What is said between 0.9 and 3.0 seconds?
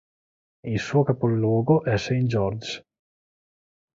capoluogo è Saint-Georges.